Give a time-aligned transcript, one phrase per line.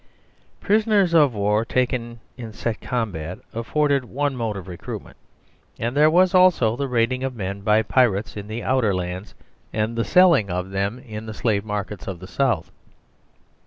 [0.59, 4.57] Prisoners of war taken in set combat afforded one 33 3 THE SERVILE STATE mode
[4.57, 4.67] of
[5.07, 5.17] recruitment,
[5.77, 9.35] and there was also the raiding of men by pirates in the outer lands
[9.71, 12.71] and the selling of them in the slave markets of the South.